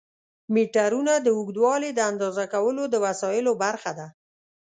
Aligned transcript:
میټرونه 0.53 1.13
د 1.21 1.27
اوږدوالي 1.37 1.91
د 1.95 1.99
اندازه 2.11 2.45
کولو 2.53 2.83
د 2.89 2.95
وسایلو 3.05 3.51
برخه 3.63 3.91
ده. 3.99 4.07